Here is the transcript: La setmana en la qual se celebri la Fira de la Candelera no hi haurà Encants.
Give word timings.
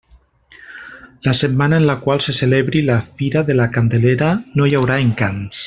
La 1.27 1.33
setmana 1.39 1.77
en 1.81 1.85
la 1.89 1.97
qual 2.05 2.23
se 2.27 2.35
celebri 2.39 2.81
la 2.89 2.97
Fira 3.19 3.45
de 3.51 3.57
la 3.61 3.69
Candelera 3.77 4.33
no 4.55 4.69
hi 4.71 4.77
haurà 4.81 4.99
Encants. 5.07 5.59